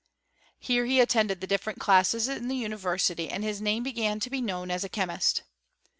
[0.57, 4.41] Here he attended the different classes in the university, and his name begsii to be
[4.41, 5.43] known as a chemist.